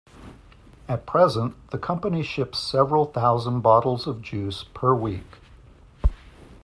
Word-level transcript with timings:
At 0.87 1.05
present, 1.05 1.53
the 1.69 1.77
company 1.77 2.23
ships 2.23 2.57
several 2.57 3.05
thousand 3.05 3.59
bottles 3.59 4.07
of 4.07 4.23
juice 4.23 4.63
per 4.73 4.95
week. 4.95 5.37